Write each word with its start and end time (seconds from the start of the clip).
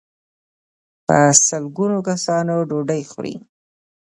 په 1.07 1.17
سل 1.45 1.63
ګونو 1.77 1.97
کسان 2.07 2.45
ډوډۍ 2.69 3.01
خوري. 3.11 3.35